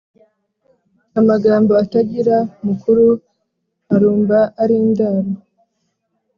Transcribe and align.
Amagambo 1.19 1.71
atagira 1.83 2.37
mukuru 2.65 3.07
arumba 3.93 4.39
ari 4.61 4.75
indaro. 4.83 5.31